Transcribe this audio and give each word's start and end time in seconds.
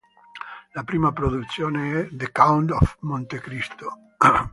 La 0.73 0.81
prima 0.83 1.11
produzione 1.11 1.99
è 1.99 2.09
"The 2.11 2.31
Count 2.31 2.71
of 2.71 2.97
Monte 3.01 3.37
Cristo". 3.39 4.15